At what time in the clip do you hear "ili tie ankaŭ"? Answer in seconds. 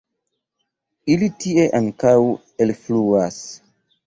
1.15-2.15